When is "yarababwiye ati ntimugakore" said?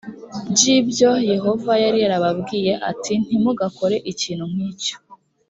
2.03-3.95